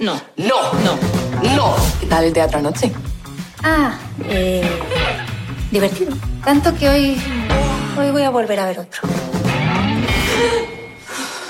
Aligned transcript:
No. 0.00 0.20
No. 0.36 0.72
No. 0.84 0.98
No. 1.56 1.76
¿Qué 2.00 2.06
tal 2.06 2.24
el 2.24 2.32
teatro 2.32 2.58
anoche? 2.58 2.92
Ah, 3.62 3.94
eh, 4.24 4.68
divertido. 5.70 6.14
Tanto 6.44 6.74
que 6.76 6.88
hoy, 6.88 7.22
hoy 7.98 8.10
voy 8.10 8.22
a 8.22 8.30
volver 8.30 8.58
a 8.60 8.66
ver 8.66 8.80
otro. 8.80 9.02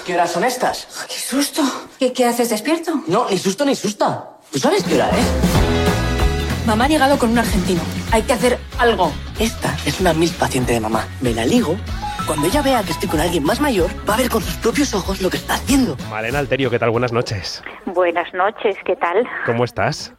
¿Qué 0.04 0.14
horas 0.14 0.32
son 0.32 0.44
estas? 0.44 0.88
¡Qué 1.08 1.18
susto! 1.18 1.62
¿Qué, 1.98 2.12
qué 2.12 2.26
haces 2.26 2.50
despierto? 2.50 3.02
No, 3.06 3.30
ni 3.30 3.38
susto 3.38 3.64
ni 3.64 3.74
susta. 3.76 4.30
¿Tú 4.50 4.58
sabes 4.58 4.82
qué 4.84 4.96
hora 4.96 5.08
es? 5.10 6.66
Mamá 6.66 6.84
ha 6.84 6.88
llegado 6.88 7.18
con 7.18 7.30
un 7.30 7.38
argentino. 7.38 7.80
Hay 8.10 8.22
que 8.22 8.32
hacer 8.32 8.58
algo. 8.78 9.12
Esta 9.38 9.74
es 9.86 10.00
una 10.00 10.12
mil 10.12 10.30
paciente 10.30 10.72
de 10.72 10.80
mamá. 10.80 11.06
Me 11.20 11.32
la 11.32 11.44
ligo. 11.44 11.76
Cuando 12.26 12.46
ella 12.46 12.62
vea 12.62 12.82
que 12.82 12.92
estoy 12.92 13.08
con 13.08 13.20
alguien 13.20 13.42
más 13.42 13.60
mayor, 13.60 13.90
va 14.08 14.14
a 14.14 14.16
ver 14.16 14.28
con 14.28 14.42
sus 14.42 14.56
propios 14.56 14.94
ojos 14.94 15.20
lo 15.20 15.28
que 15.28 15.38
está 15.38 15.54
haciendo. 15.54 15.96
Malena 16.08 16.38
Alterio, 16.38 16.70
¿qué 16.70 16.78
tal? 16.78 16.90
Buenas 16.90 17.12
noches. 17.12 17.62
Buenas 17.86 18.32
noches, 18.32 18.76
¿qué 18.84 18.94
tal? 18.96 19.26
¿Cómo 19.44 19.64
estás? 19.64 20.14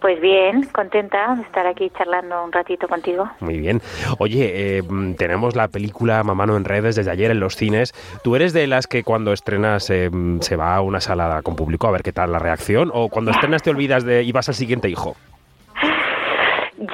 Pues 0.00 0.20
bien, 0.20 0.64
contenta 0.72 1.34
de 1.34 1.42
estar 1.42 1.66
aquí 1.66 1.90
charlando 1.96 2.44
un 2.44 2.52
ratito 2.52 2.86
contigo. 2.86 3.28
Muy 3.40 3.58
bien. 3.58 3.80
Oye, 4.18 4.78
eh, 4.78 4.82
tenemos 5.16 5.56
la 5.56 5.68
película 5.68 6.22
Mamano 6.22 6.56
en 6.56 6.64
redes 6.64 6.96
desde 6.96 7.10
ayer 7.10 7.30
en 7.30 7.40
los 7.40 7.56
cines. 7.56 7.94
¿Tú 8.22 8.36
eres 8.36 8.52
de 8.52 8.66
las 8.66 8.86
que 8.86 9.02
cuando 9.02 9.32
estrenas 9.32 9.90
eh, 9.90 10.10
se 10.40 10.56
va 10.56 10.76
a 10.76 10.82
una 10.82 11.00
sala 11.00 11.42
con 11.42 11.56
público 11.56 11.88
a 11.88 11.90
ver 11.90 12.02
qué 12.02 12.12
tal 12.12 12.30
la 12.30 12.38
reacción? 12.38 12.90
¿O 12.92 13.08
cuando 13.08 13.30
estrenas 13.30 13.62
te 13.62 13.70
olvidas 13.70 14.04
de 14.04 14.22
y 14.22 14.32
vas 14.32 14.48
al 14.48 14.54
siguiente 14.54 14.88
hijo? 14.88 15.16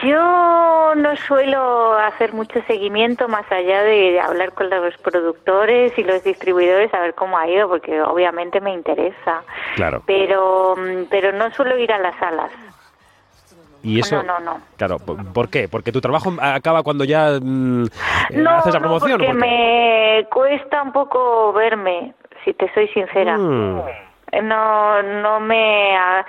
Yo 0.03 0.95
no 0.97 1.15
suelo 1.17 1.93
hacer 1.99 2.33
mucho 2.33 2.63
seguimiento 2.67 3.29
más 3.29 3.45
allá 3.53 3.83
de 3.83 4.19
hablar 4.19 4.53
con 4.53 4.71
los 4.71 4.97
productores 4.99 5.93
y 5.99 6.05
los 6.05 6.25
distribuidores 6.25 6.93
a 6.95 7.01
ver 7.01 7.15
cómo 7.15 7.37
ha 7.37 7.47
ido, 7.47 7.69
porque 7.69 8.01
obviamente 8.01 8.61
me 8.63 8.73
interesa. 8.73 9.43
Claro. 9.77 10.03
Pero, 10.07 10.75
mm, 10.77 11.05
pero 11.11 11.33
no 11.33 11.51
suelo 11.53 11.77
ir 11.79 11.93
a 11.93 11.99
las 11.99 12.17
salas. 12.19 12.51
Y 13.83 14.01
eso, 14.01 14.23
No, 14.23 14.39
no, 14.39 14.41
no. 14.41 14.61
Claro, 14.79 14.97
¿por 14.99 15.51
qué? 15.51 15.69
¿Porque 15.69 15.93
tu 15.93 16.01
trabajo 16.01 16.33
acaba 16.41 16.83
cuando 16.83 17.05
ya 17.05 17.39
mm, 17.39 17.85
eh, 18.31 18.37
No, 18.37 18.51
haces 18.53 18.73
la 18.73 18.81
no, 18.81 18.85
promoción? 18.85 19.13
o 19.21 19.25
porque 19.25 19.27
por 19.27 19.37
me 19.37 20.27
cuesta 20.31 20.83
un 20.83 20.93
poco 20.93 21.53
verme, 21.53 22.15
si 22.43 22.55
te 22.55 22.73
soy 22.73 22.89
sincera. 22.89 23.37
Mm. 23.37 23.83
No, 24.43 25.03
no 25.03 25.41
me... 25.41 25.97
ha- 25.97 26.27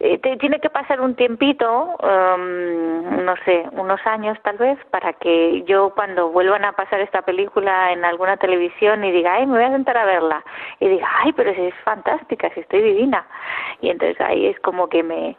eh, 0.00 0.18
te- 0.18 0.36
tiene 0.36 0.60
que 0.60 0.70
pasar 0.70 1.00
un 1.00 1.16
tiempito, 1.16 1.96
em, 2.02 3.24
no 3.24 3.34
sé, 3.44 3.64
unos 3.72 4.00
años 4.06 4.38
tal 4.42 4.56
vez, 4.56 4.78
para 4.90 5.12
que 5.14 5.62
yo 5.64 5.90
cuando 5.94 6.28
vuelvan 6.30 6.64
a 6.64 6.72
pasar 6.72 7.00
esta 7.00 7.22
película 7.22 7.90
en 7.92 8.04
alguna 8.04 8.36
televisión 8.36 9.02
y 9.04 9.10
diga, 9.10 9.34
ay, 9.34 9.46
me 9.46 9.54
voy 9.58 9.64
a 9.64 9.70
sentar 9.72 9.96
a 9.98 10.04
verla, 10.04 10.44
y 10.78 10.88
diga, 10.88 11.08
ay, 11.24 11.32
pero 11.32 11.52
si 11.54 11.62
es 11.62 11.74
fantástica, 11.84 12.48
si 12.54 12.60
estoy 12.60 12.80
divina. 12.82 13.26
Y 13.80 13.90
entonces 13.90 14.20
ahí 14.20 14.46
es 14.46 14.58
como 14.60 14.88
que 14.88 15.02
me, 15.02 15.36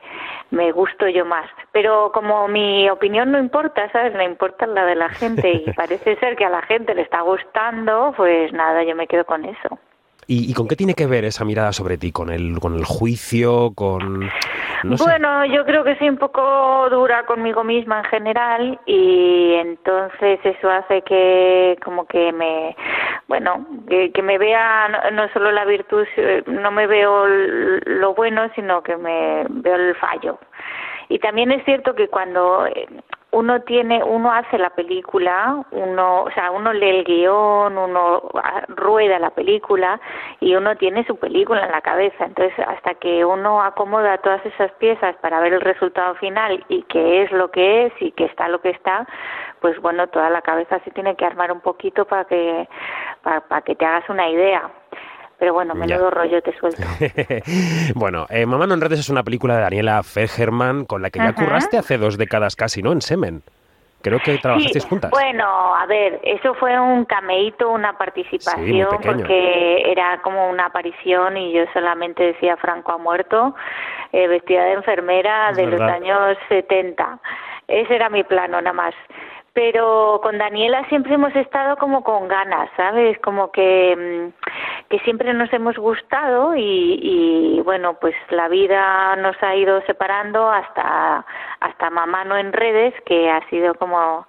me 0.51 0.71
gusto 0.73 1.07
yo 1.07 1.23
más. 1.25 1.49
Pero 1.71 2.11
como 2.13 2.47
mi 2.49 2.89
opinión 2.89 3.31
no 3.31 3.39
importa, 3.39 3.89
¿sabes? 3.91 4.13
Me 4.13 4.25
importa 4.25 4.65
la 4.67 4.85
de 4.85 4.95
la 4.95 5.09
gente 5.09 5.49
y 5.49 5.71
parece 5.75 6.17
ser 6.17 6.35
que 6.35 6.45
a 6.45 6.49
la 6.49 6.61
gente 6.63 6.93
le 6.95 7.03
está 7.03 7.21
gustando, 7.21 8.13
pues 8.17 8.51
nada, 8.51 8.83
yo 8.83 8.95
me 8.95 9.07
quedo 9.07 9.25
con 9.25 9.45
eso. 9.45 9.79
¿Y, 10.29 10.51
y 10.51 10.53
con 10.53 10.67
qué 10.67 10.75
tiene 10.75 10.93
que 10.93 11.07
ver 11.07 11.25
esa 11.25 11.43
mirada 11.43 11.73
sobre 11.73 11.97
ti? 11.97 12.11
¿Con 12.11 12.29
el, 12.29 12.59
con 12.59 12.75
el 12.75 12.85
juicio? 12.85 13.71
¿Con...? 13.73 14.29
Bueno, 14.83 15.43
yo 15.45 15.65
creo 15.65 15.83
que 15.83 15.97
soy 15.97 16.07
un 16.07 16.17
poco 16.17 16.87
dura 16.91 17.25
conmigo 17.25 17.63
misma 17.63 17.97
en 17.97 18.03
general 18.05 18.79
y 18.85 19.55
entonces 19.55 20.39
eso 20.43 20.69
hace 20.69 21.01
que 21.01 21.77
como 21.83 22.05
que 22.05 22.31
me, 22.31 22.75
bueno, 23.27 23.65
que, 23.89 24.11
que 24.11 24.21
me 24.21 24.37
vea 24.37 24.87
no, 24.87 25.11
no 25.11 25.33
solo 25.33 25.51
la 25.51 25.65
virtud, 25.65 26.05
eh, 26.15 26.43
no 26.45 26.69
me 26.69 26.85
veo 26.85 27.25
lo 27.27 28.13
bueno, 28.13 28.51
sino 28.53 28.83
que 28.83 28.97
me 28.97 29.45
veo 29.49 29.75
el 29.75 29.95
fallo. 29.95 30.37
Y 31.09 31.17
también 31.17 31.51
es 31.51 31.65
cierto 31.65 31.95
que 31.95 32.07
cuando 32.07 32.67
eh, 32.67 32.87
uno 33.31 33.61
tiene, 33.61 34.03
uno 34.03 34.31
hace 34.31 34.57
la 34.57 34.71
película, 34.71 35.63
uno, 35.71 36.23
o 36.23 36.31
sea, 36.31 36.49
uno 36.51 36.73
lee 36.73 36.89
el 36.89 37.03
guion, 37.03 37.77
uno 37.77 38.23
ah, 38.35 38.63
rueda 38.69 39.19
la 39.19 39.29
película 39.29 40.01
y 40.39 40.55
uno 40.55 40.75
tiene 40.77 41.05
su 41.05 41.15
película 41.15 41.65
en 41.65 41.71
la 41.71 41.81
cabeza. 41.81 42.25
Entonces, 42.25 42.57
hasta 42.67 42.95
que 42.95 43.23
uno 43.23 43.61
acomoda 43.61 44.17
todas 44.17 44.43
esas 44.45 44.71
piezas 44.73 45.15
para 45.17 45.39
ver 45.41 45.53
el 45.53 45.61
resultado 45.61 46.15
final 46.15 46.65
y 46.69 46.81
qué 46.83 47.23
es 47.23 47.31
lo 47.31 47.51
que 47.51 47.85
es 47.85 47.93
y 47.99 48.11
que 48.11 48.25
está 48.25 48.47
lo 48.47 48.61
que 48.61 48.71
está, 48.71 49.07
pues 49.59 49.79
bueno, 49.79 50.07
toda 50.07 50.29
la 50.31 50.41
cabeza 50.41 50.79
se 50.79 50.91
tiene 50.91 51.15
que 51.15 51.25
armar 51.25 51.51
un 51.51 51.61
poquito 51.61 52.05
para 52.05 52.25
que, 52.25 52.67
para, 53.21 53.41
para 53.41 53.61
que 53.61 53.75
te 53.75 53.85
hagas 53.85 54.09
una 54.09 54.27
idea. 54.27 54.71
Pero 55.39 55.53
bueno, 55.53 55.73
menudo 55.73 56.09
rollo 56.09 56.41
te 56.41 56.53
suelto. 56.57 56.81
bueno, 57.95 58.25
eh, 58.29 58.45
Mamá 58.45 58.65
en 58.65 58.81
redes 58.81 58.99
es 58.99 59.09
una 59.09 59.23
película 59.23 59.55
de 59.55 59.61
Daniela 59.61 60.03
Fergerman 60.03 60.85
con 60.85 61.01
la 61.01 61.09
que 61.09 61.19
ya 61.19 61.29
Ajá. 61.29 61.35
curraste 61.35 61.77
hace 61.77 61.97
dos 61.97 62.17
décadas 62.17 62.55
casi, 62.57 62.81
¿no? 62.83 62.91
En 62.91 63.01
Semen. 63.01 63.41
Creo 64.01 64.19
que 64.19 64.37
trabajasteis 64.37 64.83
Sí, 64.83 64.89
juntas. 64.89 65.11
Bueno, 65.11 65.75
a 65.75 65.85
ver, 65.85 66.19
eso 66.23 66.53
fue 66.53 66.79
un 66.79 67.03
cameíto, 67.03 67.69
una 67.69 67.97
participación, 67.97 68.87
porque 69.03 69.91
era 69.91 70.21
como 70.21 70.49
una 70.49 70.67
aparición 70.67 71.35
y 71.35 71.51
yo 71.53 71.63
solamente 71.73 72.23
decía 72.23 72.55
Franco 72.57 72.93
ha 72.93 72.97
muerto, 72.97 73.55
eh, 74.13 74.27
vestida 74.27 74.63
de 74.63 74.73
enfermera 74.73 75.49
Es 75.49 75.57
de 75.57 75.65
los 75.67 75.81
años 75.81 76.37
70. 76.47 77.19
Ese 77.67 77.93
era 77.95 78.09
mi 78.09 78.23
plano, 78.23 78.61
nada 78.61 78.73
más. 78.73 78.93
Pero 79.51 80.21
con 80.23 80.37
Daniela 80.37 80.87
siempre 80.87 81.15
hemos 81.15 81.35
estado 81.35 81.75
como 81.75 82.01
con 82.03 82.27
ganas, 82.29 82.69
¿sabes? 82.77 83.19
Como 83.19 83.51
que, 83.51 84.29
mm, 84.31 84.38
que 84.89 84.99
siempre 84.99 85.33
nos 85.33 85.51
hemos 85.53 85.77
gustado 85.77 86.55
y, 86.55 86.99
y 87.01 87.61
bueno, 87.61 87.95
pues 88.01 88.15
la 88.31 88.47
vida 88.47 89.15
nos 89.17 89.35
ha 89.43 89.55
ido 89.55 89.81
separando 89.85 90.49
hasta, 90.49 91.25
hasta 91.59 91.89
Mamá 91.89 92.25
no 92.25 92.35
en 92.37 92.51
redes, 92.51 92.93
que 93.05 93.29
ha 93.29 93.47
sido 93.49 93.75
como 93.75 94.27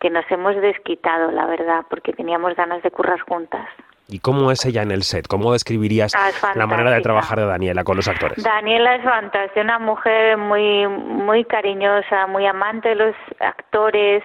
que 0.00 0.10
nos 0.10 0.30
hemos 0.30 0.54
desquitado, 0.56 1.30
la 1.30 1.46
verdad, 1.46 1.84
porque 1.88 2.12
teníamos 2.12 2.54
ganas 2.54 2.82
de 2.82 2.90
currar 2.90 3.20
juntas. 3.20 3.66
¿Y 4.08 4.20
cómo 4.20 4.52
es 4.52 4.64
ella 4.64 4.82
en 4.82 4.92
el 4.92 5.02
set? 5.02 5.26
¿Cómo 5.26 5.52
describirías 5.52 6.14
Ah, 6.14 6.30
la 6.54 6.66
manera 6.66 6.92
de 6.92 7.00
trabajar 7.00 7.40
de 7.40 7.46
Daniela 7.46 7.82
con 7.82 7.96
los 7.96 8.06
actores? 8.06 8.42
Daniela 8.42 8.94
es 8.94 9.02
fantástica, 9.02 9.62
una 9.62 9.80
mujer 9.80 10.36
muy 10.36 10.86
muy 10.86 11.44
cariñosa, 11.44 12.28
muy 12.28 12.46
amante 12.46 12.90
de 12.90 12.94
los 12.94 13.16
actores, 13.40 14.22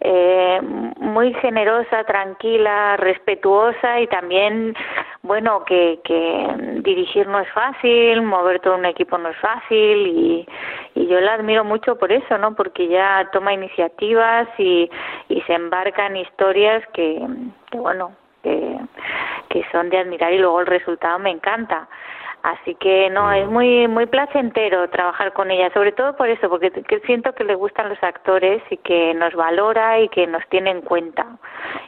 eh, 0.00 0.60
muy 1.00 1.34
generosa, 1.34 2.04
tranquila, 2.04 2.96
respetuosa 2.96 4.00
y 4.00 4.06
también, 4.06 4.76
bueno, 5.22 5.64
que, 5.64 6.00
que 6.04 6.80
dirigir 6.82 7.26
no 7.26 7.40
es 7.40 7.50
fácil, 7.50 8.22
mover 8.22 8.60
todo 8.60 8.76
un 8.76 8.84
equipo 8.84 9.18
no 9.18 9.28
es 9.30 9.36
fácil 9.38 10.06
y, 10.06 10.46
yo 10.94 11.20
la 11.20 11.34
admiro 11.34 11.64
mucho 11.64 11.96
por 11.96 12.12
eso, 12.12 12.36
¿no? 12.38 12.54
Porque 12.54 12.84
ella 12.84 13.28
toma 13.32 13.54
iniciativas 13.54 14.48
y, 14.58 14.90
y 15.28 15.40
se 15.42 15.54
embarca 15.54 16.06
en 16.06 16.16
historias 16.16 16.84
que, 16.92 17.26
que 17.70 17.78
bueno, 17.78 18.12
que, 18.42 18.78
que 19.48 19.64
son 19.72 19.88
de 19.90 19.98
admirar 19.98 20.32
y 20.32 20.38
luego 20.38 20.60
el 20.60 20.66
resultado 20.66 21.18
me 21.18 21.30
encanta. 21.30 21.88
Así 22.48 22.74
que 22.76 23.10
no, 23.10 23.30
es 23.30 23.46
muy 23.46 23.86
muy 23.88 24.06
placentero 24.06 24.88
trabajar 24.88 25.34
con 25.34 25.50
ella, 25.50 25.70
sobre 25.74 25.92
todo 25.92 26.16
por 26.16 26.30
eso, 26.30 26.48
porque 26.48 26.70
que 26.70 27.00
siento 27.00 27.34
que 27.34 27.44
le 27.44 27.54
gustan 27.54 27.90
los 27.90 28.02
actores 28.02 28.62
y 28.70 28.78
que 28.78 29.12
nos 29.12 29.34
valora 29.34 30.00
y 30.00 30.08
que 30.08 30.26
nos 30.26 30.42
tiene 30.48 30.70
en 30.70 30.80
cuenta. 30.80 31.26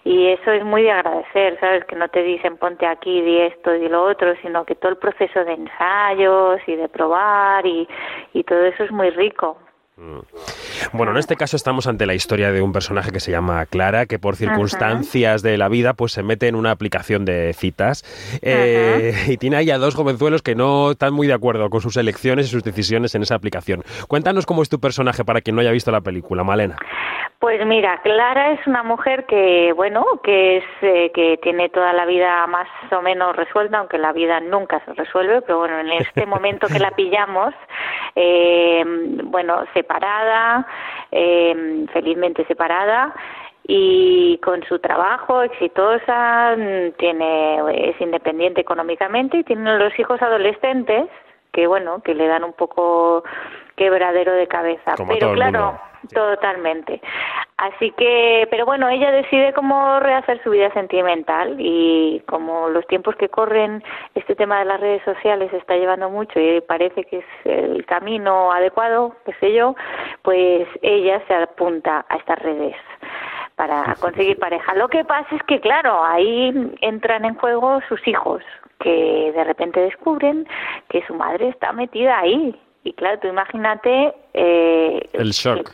Y 0.05 0.29
eso 0.29 0.51
es 0.53 0.63
muy 0.63 0.83
de 0.83 0.91
agradecer, 0.91 1.59
¿sabes? 1.61 1.87
Que 1.87 1.97
no 1.97 2.09
te 2.09 2.23
dicen 2.23 2.59
ponte 2.59 2.87
aquí, 2.87 3.23
di 3.23 3.41
esto, 3.41 3.73
di 3.73 3.89
lo 3.89 4.05
otro, 4.05 4.35
sino 4.43 4.67
que 4.67 4.75
todo 4.75 4.93
el 4.93 4.99
proceso 4.99 5.45
de 5.47 5.55
ensayos 5.55 6.61
y 6.67 6.77
de 6.77 6.89
probar 6.91 7.65
y, 7.65 7.89
y 8.35 8.45
todo 8.45 8.63
eso 8.67 8.85
es 8.85 8.91
muy 8.91 9.09
rico. 9.09 9.57
Bueno, 10.93 11.13
en 11.13 11.19
este 11.19 11.37
caso 11.37 11.57
estamos 11.57 11.87
ante 11.87 12.07
la 12.07 12.15
historia 12.15 12.53
de 12.53 12.63
un 12.63 12.73
personaje 12.73 13.13
que 13.13 13.21
se 13.21 13.31
llama 13.31 13.65
Clara, 13.67 14.07
que 14.07 14.19
por 14.19 14.37
circunstancias 14.37 15.43
de 15.43 15.59
la 15.59 15.69
vida 15.69 15.95
pues 15.95 16.13
se 16.13 16.23
mete 16.23 16.49
en 16.49 16.55
una 16.55 16.71
aplicación 16.71 17.25
de 17.25 17.53
citas 17.53 18.03
eh, 18.43 19.13
y 19.29 19.37
tiene 19.37 19.57
ahí 19.57 19.71
a 19.71 19.79
dos 19.79 19.95
jovenzuelos 19.95 20.43
que 20.43 20.55
no 20.55 20.93
están 20.93 21.13
muy 21.13 21.27
de 21.27 21.35
acuerdo 21.35 21.69
con 21.71 21.81
sus 21.81 21.97
elecciones 21.97 22.47
y 22.47 22.49
sus 22.51 22.65
decisiones 22.65 23.15
en 23.15 23.23
esa 23.23 23.35
aplicación. 23.35 23.83
Cuéntanos 24.09 24.47
cómo 24.47 24.63
es 24.63 24.69
tu 24.69 24.81
personaje 24.81 25.25
para 25.25 25.41
quien 25.41 25.57
no 25.57 25.63
haya 25.63 25.73
visto 25.73 25.91
la 25.91 26.01
película, 26.01 26.45
Malena. 26.45 26.77
Pues 27.41 27.65
mira, 27.65 27.99
Clara 28.03 28.53
es 28.53 28.67
una 28.67 28.83
mujer 28.83 29.25
que, 29.25 29.73
bueno, 29.75 30.05
que 30.23 30.59
es 30.59 30.65
eh, 30.83 31.11
que 31.15 31.39
tiene 31.39 31.71
toda 31.71 31.95
la 31.95 32.05
vida 32.05 32.47
más 32.47 32.69
o 32.93 33.01
menos 33.01 33.35
resuelta, 33.35 33.79
aunque 33.79 33.97
la 33.97 34.13
vida 34.13 34.41
nunca 34.41 34.85
se 34.85 34.93
resuelve, 34.93 35.41
pero 35.41 35.61
bueno, 35.61 35.79
en 35.79 35.91
este 35.93 36.27
momento 36.27 36.67
que 36.67 36.79
la 36.79 36.91
pillamos, 36.97 37.55
eh, 38.15 38.85
bueno, 39.25 39.65
separada, 39.91 40.67
eh, 41.11 41.87
felizmente 41.93 42.45
separada 42.47 43.13
y 43.67 44.39
con 44.39 44.63
su 44.65 44.79
trabajo 44.79 45.43
exitosa, 45.43 46.55
mm, 46.57 46.93
tiene 46.99 47.89
es 47.91 48.01
independiente 48.01 48.61
económicamente 48.61 49.39
y 49.39 49.45
tiene 49.45 49.79
los 49.79 49.99
hijos 49.99 50.23
adolescentes 50.23 51.09
que 51.53 51.67
bueno, 51.67 52.03
que 52.03 52.15
le 52.15 52.27
dan 52.27 52.45
un 52.45 52.53
poco 52.53 53.25
quebradero 53.77 54.33
de 54.33 54.47
cabeza, 54.47 54.95
Como 54.97 55.13
pero 55.13 55.29
todo 55.29 55.35
claro. 55.35 55.81
Totalmente. 56.13 57.01
Así 57.59 57.91
que, 57.93 58.49
pero 58.51 58.65
bueno, 58.65 58.89
ella 58.89 59.11
decide 59.11 59.53
cómo 59.53 60.01
rehacer 60.01 60.43
su 60.43 60.51
vida 60.51 60.73
sentimental 60.73 61.57
y 61.59 62.23
como 62.27 62.71
los 62.71 62.87
tiempos 62.87 63.17
que 63.17 63.29
corren, 63.29 63.85
este 64.15 64.35
tema 64.35 64.61
de 64.61 64.65
las 64.65 64.81
redes 64.81 65.03
sociales 65.05 65.51
se 65.51 65.59
está 65.59 65.77
llevando 65.77 66.09
mucho 66.09 66.41
y 66.41 66.63
parece 66.63 67.05
que 67.05 67.19
es 67.19 67.25
el 67.45 67.85
camino 67.85 68.51
adecuado, 68.51 69.15
qué 69.27 69.35
sé 69.41 69.53
yo, 69.53 69.75
pues 70.23 70.67
ella 70.81 71.23
se 71.29 71.35
apunta 71.35 72.07
a 72.09 72.17
estas 72.17 72.39
redes 72.39 72.77
para 73.61 73.95
conseguir 73.97 74.39
pareja. 74.39 74.75
Lo 74.75 74.89
que 74.89 75.05
pasa 75.05 75.37
es 75.37 75.43
que, 75.43 75.61
claro, 75.61 76.03
ahí 76.03 76.51
entran 76.81 77.27
en 77.27 77.35
juego 77.35 77.83
sus 77.91 78.01
hijos, 78.09 78.43
que 78.79 79.33
de 79.35 79.45
repente 79.45 79.81
descubren 79.81 80.49
que 80.89 81.05
su 81.07 81.13
madre 81.13 81.51
está 81.51 81.71
metida 81.75 82.21
ahí 82.21 82.59
y 82.83 82.95
claro, 82.95 83.19
tú 83.21 83.29
imagínate... 83.29 84.15
Eh, 84.33 85.09
el 85.13 85.33
shock. 85.33 85.73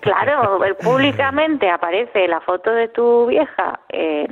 claro, 0.00 0.58
públicamente 0.82 1.70
aparece 1.70 2.26
la 2.26 2.40
foto 2.40 2.72
de 2.72 2.88
tu 2.88 3.26
vieja 3.26 3.78
en, 3.90 4.28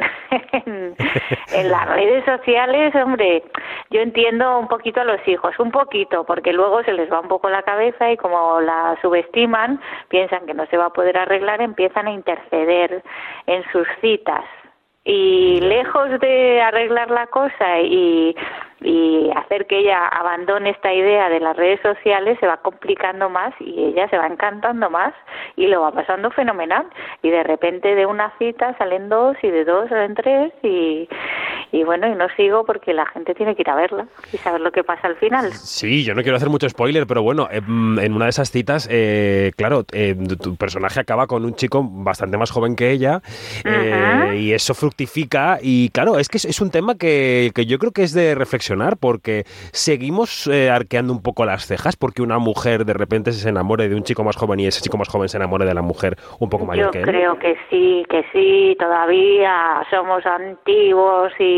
en, 1.53 1.71
las 1.71 1.89
redes 1.89 2.25
sociales, 2.25 2.95
hombre, 2.97 3.45
yo 3.91 4.01
entiendo 4.01 4.59
un 4.59 4.67
poquito 4.67 5.03
a 5.03 5.05
los 5.05 5.21
hijos, 5.29 5.57
un 5.61 5.71
poquito, 5.71 6.25
porque 6.25 6.53
luego 6.53 6.83
se 6.83 6.95
les 6.95 7.13
va 7.13 7.21
un 7.21 7.29
poco 7.29 7.49
la 7.49 7.63
cabeza 7.63 8.11
y 8.11 8.17
como 8.17 8.61
la 8.61 8.99
subestiman, 9.03 9.81
piensan 10.09 10.47
que 10.47 10.55
no 10.55 10.67
se 10.67 10.77
va 10.77 10.87
a 10.87 10.93
poder 10.93 11.19
arreglar, 11.19 11.61
empiezan 11.61 12.09
a 12.09 12.13
interceder 12.13 13.05
en 13.47 13.63
sus 13.71 13.87
citas 14.01 14.45
y 15.07 15.61
lejos 15.61 16.19
de 16.19 16.61
arreglar 16.61 17.11
la 17.11 17.29
cosa 17.29 17.81
y, 17.81 18.35
y 18.81 19.31
hacer 19.35 19.67
que 19.67 19.79
ella 19.79 20.07
abandone 20.07 20.71
esta 20.71 20.93
idea 20.93 21.29
de 21.29 21.41
las 21.41 21.57
redes 21.57 21.81
sociales 21.81 22.39
se 22.41 22.47
va 22.47 22.59
complicando 22.59 23.31
más 23.31 23.55
y 23.61 23.85
ella 23.87 24.09
se 24.09 24.19
va 24.19 24.27
encantando 24.27 24.91
más 24.91 25.15
y 25.57 25.67
lo 25.67 25.81
va 25.83 25.93
pasando 25.93 26.31
fenomenal. 26.31 26.87
Y 27.23 27.31
de 27.31 27.43
repente 27.43 27.95
de 27.95 28.07
una 28.07 28.33
cita 28.39 28.77
salen 28.79 29.09
dos 29.09 29.37
y 29.43 29.49
de 29.49 29.65
dos 29.65 29.89
salen 29.89 30.15
tres 30.15 30.53
y, 30.63 31.09
y 31.73 31.85
bueno 31.85 32.09
y 32.09 32.15
no 32.15 32.27
sigo 32.37 32.65
porque 32.65 32.93
la 32.93 33.07
gente 33.07 33.35
tiene 33.35 33.55
que 33.55 33.63
ir 33.63 33.71
a 33.71 33.77
verla 33.77 34.07
y 34.33 34.37
saber 34.39 34.61
lo 34.61 34.73
que 34.73 34.85
pasa 34.85 35.09
al 35.09 35.17
final 35.17 35.53
sí 35.53 36.05
yo 36.05 36.15
no 36.15 36.23
quiero 36.23 36.37
hacer 36.37 36.49
mucho 36.49 36.69
spoiler 36.69 37.07
pero 37.07 37.23
bueno 37.23 37.49
em, 37.51 37.99
en 37.99 38.13
una 38.15 38.27
de 38.27 38.31
esas 38.31 38.51
citas 38.51 38.89
eh, 38.91 39.53
claro 39.57 39.85
eh, 39.93 40.17
tu 40.41 40.57
personaje 40.57 41.01
acaba 41.01 41.27
con 41.27 41.45
un 41.45 41.55
chico 41.55 41.83
bastante 41.85 42.37
más 42.37 42.51
joven 42.51 42.77
que 42.77 42.91
ella 42.91 43.21
eh, 43.65 44.39
y 44.39 44.53
eso 44.53 44.75
y 45.63 45.91
claro, 45.91 46.19
es 46.19 46.29
que 46.29 46.37
es, 46.37 46.61
un 46.61 46.71
tema 46.71 46.97
que, 46.97 47.51
yo 47.67 47.79
creo 47.79 47.93
que 47.93 48.03
es 48.03 48.13
de 48.13 48.35
reflexionar 48.35 48.97
porque 48.99 49.45
seguimos 49.73 50.47
eh, 50.47 50.71
arqueando 50.71 51.13
un 51.13 51.23
poco 51.23 51.45
las 51.45 51.67
cejas 51.67 51.97
porque 51.97 52.23
una 52.23 52.39
mujer 52.39 52.85
de 52.85 52.93
repente 52.93 53.33
se 53.33 53.49
enamore 53.49 53.89
de 53.89 53.95
un 53.95 54.03
chico 54.03 54.25
más 54.25 54.37
joven 54.37 54.61
y 54.61 54.67
ese 54.67 54.81
chico 54.81 54.97
más 54.97 55.09
joven 55.09 55.29
se 55.29 55.37
enamore 55.37 55.65
de 55.65 55.75
la 55.75 55.83
mujer 55.83 56.17
un 56.41 56.49
poco 56.49 56.67
mayor 56.67 56.91
que 56.91 56.99
él. 56.99 57.07
Yo 57.07 57.13
creo 57.13 57.39
que 57.39 57.57
sí, 57.71 58.05
que 58.09 58.25
sí, 58.33 58.77
todavía 58.79 59.83
somos 59.91 60.25
antiguos 60.27 61.33
y, 61.39 61.56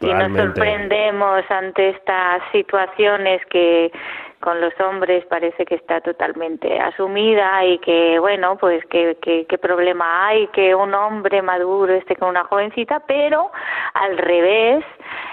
y 0.00 0.06
nos 0.06 0.36
sorprendemos 0.36 1.42
ante 1.50 1.90
estas 1.90 2.42
situaciones 2.52 3.44
que 3.46 3.92
con 4.44 4.60
los 4.60 4.78
hombres 4.78 5.24
parece 5.24 5.64
que 5.64 5.74
está 5.74 6.02
totalmente 6.02 6.78
asumida 6.78 7.64
y 7.64 7.78
que, 7.78 8.18
bueno, 8.18 8.58
pues 8.58 8.84
qué 8.90 9.16
que, 9.22 9.58
problema 9.58 10.26
hay 10.26 10.48
que 10.48 10.74
un 10.74 10.92
hombre 10.92 11.40
maduro 11.40 11.94
esté 11.94 12.14
con 12.14 12.28
una 12.28 12.44
jovencita, 12.44 13.00
pero 13.06 13.50
al 13.94 14.18
revés 14.18 14.84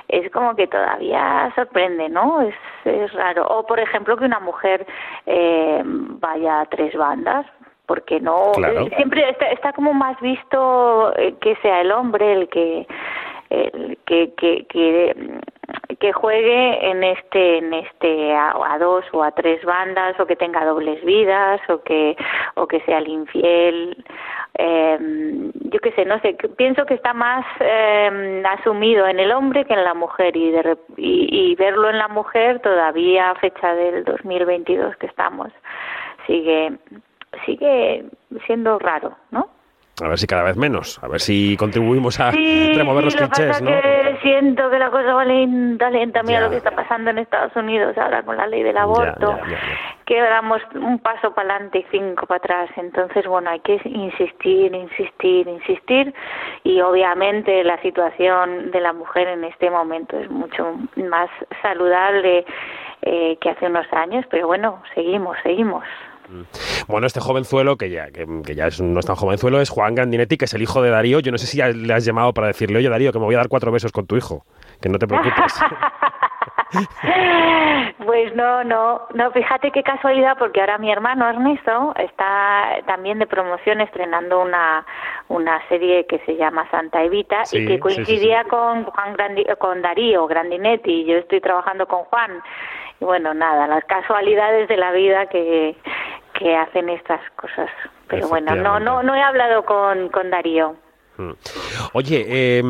es 0.07 0.31
como 0.31 0.55
que 0.55 0.67
todavía 0.67 1.51
sorprende, 1.55 2.07
¿no? 2.07 2.41
Es, 2.41 2.55
es 2.85 3.11
raro. 3.11 3.45
O, 3.47 3.67
por 3.67 3.81
ejemplo, 3.81 4.15
que 4.15 4.23
una 4.23 4.39
mujer 4.39 4.87
eh, 5.25 5.81
vaya 5.83 6.61
a 6.61 6.65
tres 6.67 6.95
bandas, 6.95 7.45
porque 7.85 8.21
no 8.21 8.53
siempre 8.95 9.29
está, 9.29 9.47
está, 9.47 9.73
como 9.73 9.93
más 9.93 10.17
visto 10.21 11.13
eh, 11.17 11.35
que 11.41 11.57
sea 11.57 11.81
el 11.81 11.91
hombre 11.91 12.31
el 12.31 12.47
que 12.47 12.87
que, 14.05 14.33
que, 14.35 14.65
que 14.67 15.41
que 15.99 16.13
juegue 16.13 16.89
en 16.89 17.03
este 17.03 17.59
en 17.59 17.73
este 17.73 18.33
a, 18.33 18.77
dos 18.79 19.05
o 19.13 19.23
a 19.23 19.31
tres 19.31 19.63
bandas 19.63 20.19
o 20.19 20.25
que 20.25 20.35
tenga 20.35 20.65
dobles 20.65 21.03
vidas 21.05 21.61
o 21.69 21.81
que 21.83 22.15
o 22.55 22.67
que 22.67 22.81
sea 22.81 22.99
el 22.99 23.07
infiel. 23.07 24.03
Eh, 24.57 24.97
yo 25.71 25.79
qué 25.79 25.91
sé 25.93 26.05
no 26.05 26.19
sé 26.19 26.35
pienso 26.57 26.85
que 26.85 26.95
está 26.95 27.13
más 27.13 27.45
eh, 27.59 28.43
asumido 28.45 29.07
en 29.07 29.19
el 29.19 29.31
hombre 29.31 29.65
que 29.65 29.73
en 29.73 29.83
la 29.83 29.93
mujer 29.93 30.35
y, 30.35 30.51
de, 30.51 30.77
y, 30.97 31.51
y 31.51 31.55
verlo 31.55 31.89
en 31.89 31.97
la 31.97 32.07
mujer 32.09 32.59
todavía 32.59 33.31
a 33.31 33.35
fecha 33.35 33.73
del 33.75 34.03
2022 34.03 34.97
que 34.97 35.07
estamos 35.07 35.49
sigue 36.27 36.73
sigue 37.45 38.03
siendo 38.45 38.77
raro 38.79 39.15
no 39.31 39.47
a 40.01 40.07
ver 40.07 40.17
si 40.17 40.27
cada 40.27 40.43
vez 40.43 40.57
menos, 40.57 40.99
a 41.03 41.07
ver 41.07 41.19
si 41.19 41.55
contribuimos 41.57 42.19
a 42.19 42.31
remover 42.31 43.03
los 43.03 43.15
clichés, 43.15 43.61
¿no? 43.61 43.69
Que 43.69 44.17
siento 44.21 44.69
que 44.69 44.79
la 44.79 44.89
cosa 44.89 45.13
va 45.13 45.25
lenta, 45.25 45.89
lenta. 45.89 46.23
Mira 46.23 46.41
lo 46.41 46.49
que 46.49 46.57
está 46.57 46.71
pasando 46.71 47.09
en 47.11 47.19
Estados 47.19 47.55
Unidos 47.55 47.97
ahora 47.97 48.23
con 48.23 48.37
la 48.37 48.47
ley 48.47 48.63
del 48.63 48.77
aborto, 48.77 49.37
que 50.05 50.19
damos 50.19 50.61
un 50.75 50.99
paso 50.99 51.33
para 51.33 51.55
adelante 51.55 51.79
y 51.79 51.85
cinco 51.91 52.25
para 52.25 52.37
atrás. 52.37 52.69
Entonces, 52.77 53.25
bueno, 53.27 53.49
hay 53.49 53.59
que 53.59 53.79
insistir, 53.85 54.73
insistir, 54.73 55.47
insistir. 55.47 56.13
Y 56.63 56.81
obviamente 56.81 57.63
la 57.63 57.81
situación 57.81 58.71
de 58.71 58.81
la 58.81 58.93
mujer 58.93 59.27
en 59.27 59.43
este 59.43 59.69
momento 59.69 60.17
es 60.17 60.29
mucho 60.29 60.75
más 60.95 61.29
saludable 61.61 62.45
eh, 63.03 63.37
que 63.41 63.49
hace 63.49 63.65
unos 63.65 63.91
años, 63.93 64.25
pero 64.29 64.47
bueno, 64.47 64.81
seguimos, 64.93 65.37
seguimos. 65.43 65.83
Bueno, 66.87 67.07
este 67.07 67.19
jovenzuelo, 67.19 67.77
que 67.77 67.89
ya, 67.89 68.11
que, 68.11 68.55
ya 68.55 68.67
es, 68.67 68.81
no 68.81 68.99
es 68.99 69.05
tan 69.05 69.15
jovenzuelo, 69.15 69.61
es 69.61 69.69
Juan 69.69 69.95
Grandinetti, 69.95 70.37
que 70.37 70.45
es 70.45 70.53
el 70.53 70.61
hijo 70.61 70.81
de 70.81 70.89
Darío. 70.89 71.19
Yo 71.19 71.31
no 71.31 71.37
sé 71.37 71.47
si 71.47 71.57
ya 71.57 71.67
le 71.67 71.93
has 71.93 72.05
llamado 72.05 72.33
para 72.33 72.47
decirle, 72.47 72.79
oye 72.79 72.89
Darío, 72.89 73.11
que 73.11 73.19
me 73.19 73.25
voy 73.25 73.35
a 73.35 73.39
dar 73.39 73.49
cuatro 73.49 73.71
besos 73.71 73.91
con 73.91 74.07
tu 74.07 74.17
hijo. 74.17 74.45
Que 74.81 74.89
no 74.89 74.97
te 74.97 75.07
preocupes. 75.07 75.59
Pues 78.05 78.35
no, 78.35 78.63
no, 78.63 79.07
no, 79.13 79.31
fíjate 79.31 79.71
qué 79.71 79.83
casualidad, 79.83 80.37
porque 80.37 80.61
ahora 80.61 80.77
mi 80.77 80.91
hermano 80.91 81.29
Ernesto 81.29 81.93
está 81.97 82.79
también 82.87 83.19
de 83.19 83.27
promoción 83.27 83.81
estrenando 83.81 84.41
una, 84.41 84.85
una 85.27 85.65
serie 85.67 86.05
que 86.07 86.19
se 86.19 86.35
llama 86.35 86.69
Santa 86.71 87.03
Evita 87.03 87.43
y 87.51 87.65
que 87.65 87.79
coincidía 87.79 88.43
con 88.45 88.85
Juan 88.85 89.15
con 89.59 89.81
Darío 89.81 90.27
Grandinetti, 90.27 91.05
yo 91.05 91.17
estoy 91.17 91.41
trabajando 91.41 91.85
con 91.87 92.03
Juan. 92.05 92.41
Y 92.99 93.05
bueno, 93.05 93.33
nada, 93.33 93.67
las 93.67 93.83
casualidades 93.85 94.67
de 94.67 94.77
la 94.77 94.91
vida 94.91 95.25
que, 95.25 95.75
que 96.33 96.55
hacen 96.55 96.89
estas 96.89 97.21
cosas. 97.35 97.69
Pero 98.07 98.27
bueno, 98.27 98.55
no, 98.55 98.79
no, 98.79 99.03
no 99.03 99.15
he 99.15 99.21
hablado 99.21 99.63
con, 99.63 100.09
con 100.09 100.29
Darío. 100.29 100.75
Mm. 101.17 101.31
Oye, 101.93 102.25
eh, 102.27 102.63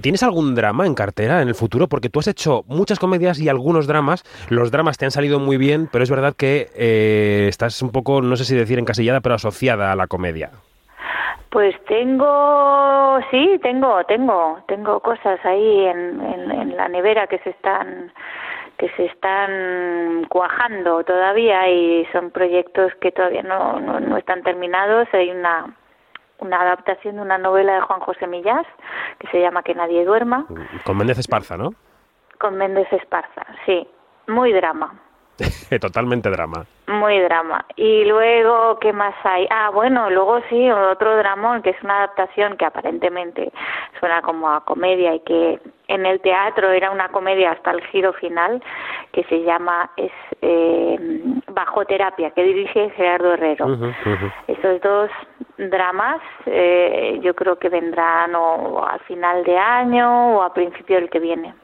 ¿tienes 0.00 0.22
algún 0.22 0.54
drama 0.54 0.86
en 0.86 0.94
cartera 0.94 1.42
en 1.42 1.48
el 1.48 1.54
futuro? 1.54 1.88
Porque 1.88 2.08
tú 2.08 2.20
has 2.20 2.28
hecho 2.28 2.64
muchas 2.66 2.98
comedias 2.98 3.40
y 3.40 3.48
algunos 3.48 3.86
dramas. 3.86 4.24
Los 4.48 4.70
dramas 4.70 4.98
te 4.98 5.04
han 5.04 5.10
salido 5.10 5.38
muy 5.38 5.56
bien, 5.56 5.88
pero 5.90 6.04
es 6.04 6.10
verdad 6.10 6.34
que 6.36 6.68
eh, 6.74 7.46
estás 7.48 7.82
un 7.82 7.90
poco, 7.90 8.22
no 8.22 8.36
sé 8.36 8.44
si 8.44 8.56
decir 8.56 8.78
encasillada, 8.78 9.20
pero 9.20 9.34
asociada 9.34 9.92
a 9.92 9.96
la 9.96 10.06
comedia. 10.06 10.50
Pues 11.50 11.74
tengo, 11.84 13.18
sí, 13.30 13.60
tengo, 13.62 14.02
tengo, 14.04 14.58
tengo 14.66 15.00
cosas 15.00 15.38
ahí 15.44 15.84
en, 15.84 16.20
en 16.50 16.76
la 16.76 16.88
nevera 16.88 17.26
que 17.26 17.38
se 17.40 17.50
están 17.50 18.10
que 18.82 18.88
se 18.96 19.04
están 19.04 19.50
cuajando 20.32 21.04
todavía 21.04 21.68
y 21.68 22.06
son 22.06 22.30
proyectos 22.30 22.90
que 23.02 23.12
todavía 23.12 23.42
no, 23.42 23.78
no, 23.78 24.16
están 24.16 24.42
terminados. 24.42 25.06
Hay 25.12 25.30
una, 25.30 25.76
una 26.38 26.62
adaptación 26.62 27.16
de 27.16 27.20
una 27.20 27.36
novela 27.36 27.74
de 27.74 27.80
Juan 27.82 28.00
José 28.00 28.26
Millás 28.26 28.64
que 29.18 29.28
se 29.28 29.42
llama 29.42 29.62
Que 29.62 29.74
nadie 29.74 30.06
duerma. 30.06 30.46
Con 30.86 30.96
Méndez 30.96 31.18
Esparza, 31.18 31.58
¿no? 31.58 31.74
Con 32.38 32.56
Méndez 32.56 32.90
Esparza, 32.94 33.44
sí. 33.66 33.86
Muy 34.26 34.54
drama. 34.54 34.94
Totalmente 35.80 36.30
drama. 36.30 36.64
Muy 36.86 37.18
drama. 37.20 37.64
Y 37.76 38.04
luego, 38.04 38.78
¿qué 38.80 38.92
más 38.92 39.14
hay? 39.24 39.46
Ah, 39.50 39.70
bueno, 39.70 40.10
luego 40.10 40.40
sí, 40.48 40.70
otro 40.70 41.16
dramón, 41.16 41.62
que 41.62 41.70
es 41.70 41.82
una 41.82 41.98
adaptación 41.98 42.56
que 42.56 42.64
aparentemente 42.64 43.52
suena 43.98 44.20
como 44.22 44.50
a 44.50 44.64
comedia 44.64 45.14
y 45.14 45.20
que 45.20 45.60
en 45.88 46.06
el 46.06 46.20
teatro 46.20 46.70
era 46.70 46.90
una 46.90 47.08
comedia 47.08 47.52
hasta 47.52 47.70
el 47.70 47.82
giro 47.86 48.12
final, 48.14 48.62
que 49.12 49.24
se 49.24 49.42
llama 49.42 49.90
es 49.96 50.12
eh, 50.40 50.98
Bajo 51.48 51.84
Terapia, 51.84 52.30
que 52.30 52.42
dirige 52.42 52.90
Gerardo 52.90 53.34
Herrero. 53.34 53.94
Esos 54.48 54.80
dos 54.80 55.10
dramas 55.70 56.20
eh, 56.46 57.18
yo 57.22 57.34
creo 57.34 57.56
que 57.56 57.68
vendrán 57.68 58.34
o 58.34 58.84
al 58.84 59.00
final 59.00 59.44
de 59.44 59.56
año 59.56 60.36
o 60.36 60.42
a 60.42 60.52
principio 60.52 60.96
del 60.96 61.10
que 61.10 61.18
viene. 61.18 61.54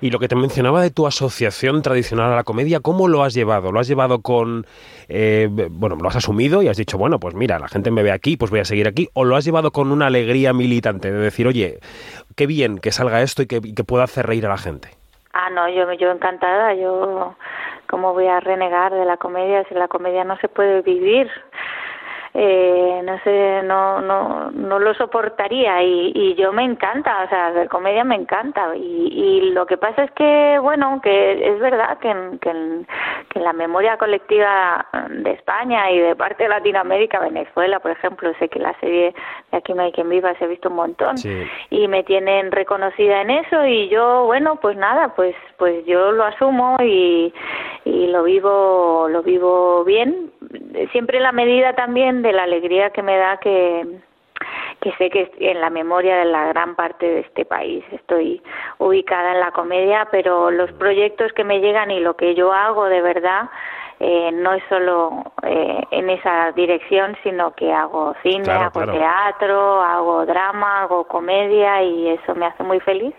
Y 0.00 0.10
lo 0.10 0.18
que 0.18 0.28
te 0.28 0.36
mencionaba 0.36 0.80
de 0.80 0.90
tu 0.90 1.06
asociación 1.06 1.82
tradicional 1.82 2.32
a 2.32 2.36
la 2.36 2.44
comedia, 2.44 2.80
¿cómo 2.80 3.08
lo 3.08 3.24
has 3.24 3.34
llevado? 3.34 3.72
¿Lo 3.72 3.80
has 3.80 3.88
llevado 3.88 4.20
con, 4.20 4.64
eh, 5.08 5.48
bueno, 5.70 5.96
lo 6.00 6.08
has 6.08 6.16
asumido 6.16 6.62
y 6.62 6.68
has 6.68 6.76
dicho, 6.76 6.98
bueno, 6.98 7.18
pues 7.18 7.34
mira, 7.34 7.58
la 7.58 7.68
gente 7.68 7.90
me 7.90 8.02
ve 8.02 8.12
aquí, 8.12 8.36
pues 8.36 8.50
voy 8.50 8.60
a 8.60 8.64
seguir 8.64 8.86
aquí? 8.86 9.08
¿O 9.14 9.24
lo 9.24 9.36
has 9.36 9.44
llevado 9.44 9.72
con 9.72 9.90
una 9.90 10.06
alegría 10.06 10.52
militante 10.52 11.10
de 11.10 11.18
decir, 11.18 11.46
oye, 11.46 11.78
qué 12.36 12.46
bien 12.46 12.78
que 12.78 12.92
salga 12.92 13.22
esto 13.22 13.42
y 13.42 13.46
que, 13.46 13.60
que 13.60 13.84
pueda 13.84 14.04
hacer 14.04 14.26
reír 14.26 14.46
a 14.46 14.50
la 14.50 14.58
gente? 14.58 14.90
Ah, 15.32 15.50
no, 15.50 15.68
yo, 15.68 15.92
yo 15.92 16.10
encantada, 16.10 16.74
yo, 16.74 17.34
¿cómo 17.88 18.12
voy 18.12 18.26
a 18.26 18.40
renegar 18.40 18.92
de 18.92 19.04
la 19.04 19.16
comedia 19.16 19.64
si 19.68 19.74
la 19.74 19.88
comedia 19.88 20.24
no 20.24 20.36
se 20.38 20.48
puede 20.48 20.82
vivir? 20.82 21.30
Eh, 22.40 23.00
no 23.02 23.18
sé, 23.24 23.62
no, 23.64 24.00
no, 24.00 24.52
no 24.52 24.78
lo 24.78 24.94
soportaría 24.94 25.82
y, 25.82 26.12
y 26.14 26.34
yo 26.36 26.52
me 26.52 26.62
encanta, 26.62 27.24
o 27.24 27.28
sea, 27.28 27.48
hacer 27.48 27.68
comedia 27.68 28.04
me 28.04 28.14
encanta 28.14 28.76
y, 28.76 28.80
y 28.80 29.50
lo 29.50 29.66
que 29.66 29.76
pasa 29.76 30.04
es 30.04 30.10
que, 30.12 30.56
bueno, 30.62 31.00
que 31.02 31.48
es 31.48 31.58
verdad 31.58 31.98
que 31.98 32.10
en, 32.10 32.38
que, 32.38 32.50
en, 32.50 32.86
que 33.30 33.40
en 33.40 33.44
la 33.44 33.52
memoria 33.52 33.96
colectiva 33.96 34.86
de 35.10 35.32
España 35.32 35.90
y 35.90 35.98
de 35.98 36.14
parte 36.14 36.44
de 36.44 36.50
Latinoamérica, 36.50 37.18
Venezuela, 37.18 37.80
por 37.80 37.90
ejemplo, 37.90 38.32
sé 38.38 38.48
que 38.48 38.60
la 38.60 38.78
serie 38.78 39.14
de 39.50 39.58
Aquí 39.58 39.74
no 39.74 39.82
hay 39.82 39.90
quien 39.90 40.08
viva 40.08 40.32
se 40.34 40.44
ha 40.44 40.46
visto 40.46 40.68
un 40.68 40.76
montón 40.76 41.16
y 41.70 41.88
me 41.88 42.04
tienen 42.04 42.52
reconocida 42.52 43.22
en 43.22 43.30
eso 43.30 43.64
y 43.66 43.88
yo, 43.88 44.26
bueno, 44.26 44.56
pues 44.60 44.76
nada, 44.76 45.14
pues, 45.16 45.34
pues 45.56 45.84
yo 45.86 46.12
lo 46.12 46.22
asumo 46.22 46.76
y, 46.80 47.32
y 47.84 48.06
lo 48.08 48.22
vivo, 48.22 49.08
lo 49.10 49.22
vivo 49.22 49.82
bien, 49.84 50.27
siempre 50.92 51.20
la 51.20 51.32
medida 51.32 51.74
también 51.74 52.22
de 52.22 52.32
la 52.32 52.44
alegría 52.44 52.90
que 52.90 53.02
me 53.02 53.16
da 53.16 53.38
que 53.38 53.84
que 54.80 54.92
sé 54.92 55.10
que 55.10 55.32
en 55.40 55.60
la 55.60 55.70
memoria 55.70 56.18
de 56.18 56.26
la 56.26 56.46
gran 56.46 56.76
parte 56.76 57.04
de 57.04 57.20
este 57.20 57.44
país 57.44 57.84
estoy 57.90 58.40
ubicada 58.78 59.32
en 59.32 59.40
la 59.40 59.50
comedia, 59.50 60.06
pero 60.10 60.50
los 60.50 60.70
proyectos 60.72 61.32
que 61.32 61.42
me 61.44 61.60
llegan 61.60 61.90
y 61.90 62.00
lo 62.00 62.14
que 62.14 62.34
yo 62.34 62.52
hago 62.52 62.84
de 62.84 63.02
verdad 63.02 63.50
eh, 64.00 64.30
no 64.32 64.52
es 64.52 64.62
solo 64.68 65.24
eh, 65.42 65.82
en 65.90 66.08
esa 66.10 66.52
dirección, 66.52 67.16
sino 67.24 67.52
que 67.54 67.72
hago 67.72 68.14
cine, 68.22 68.48
hago 68.52 68.86
teatro, 68.86 69.82
hago 69.82 70.24
drama, 70.24 70.82
hago 70.82 71.04
comedia 71.04 71.82
y 71.82 72.10
eso 72.10 72.36
me 72.36 72.46
hace 72.46 72.62
muy 72.62 72.78
feliz. 72.78 73.14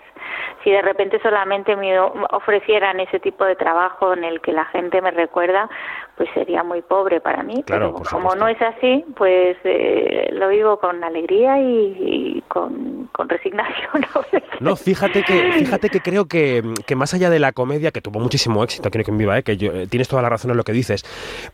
Si 0.63 0.71
de 0.71 0.81
repente 0.81 1.19
solamente 1.21 1.75
me 1.75 1.99
ofrecieran 1.99 2.99
ese 2.99 3.19
tipo 3.19 3.43
de 3.43 3.55
trabajo 3.55 4.13
en 4.13 4.23
el 4.23 4.39
que 4.39 4.53
la 4.53 4.65
gente 4.65 5.01
me 5.01 5.11
recuerda, 5.11 5.69
pues 6.19 6.29
sería 6.33 6.63
muy 6.63 6.81
pobre 6.81 7.21
para 7.21 7.43
mí. 7.43 7.63
Pero 7.65 7.93
como 7.93 8.35
no 8.35 8.49
es 8.49 8.61
así, 8.61 9.05
pues 9.15 9.55
eh, 9.63 10.29
lo 10.33 10.49
vivo 10.49 10.77
con 10.77 11.01
alegría 11.01 11.57
y, 11.61 12.43
con, 12.49 13.09
resignación. 13.29 14.05
no, 14.59 14.75
fíjate 14.75 15.23
que, 15.23 15.53
fíjate 15.53 15.89
que 15.89 16.01
creo 16.01 16.25
que, 16.25 16.61
que, 16.85 16.97
más 16.97 17.13
allá 17.13 17.29
de 17.29 17.39
la 17.39 17.53
comedia, 17.53 17.91
que 17.91 18.01
tuvo 18.01 18.19
muchísimo 18.19 18.61
éxito, 18.65 18.91
quiero 18.91 19.05
que 19.05 19.11
en 19.11 19.17
viva, 19.17 19.37
¿eh? 19.37 19.43
que 19.43 19.55
yo, 19.55 19.71
eh, 19.71 19.87
tienes 19.87 20.09
toda 20.09 20.21
la 20.21 20.27
razón 20.27 20.51
en 20.51 20.57
lo 20.57 20.65
que 20.65 20.73
dices, 20.73 21.05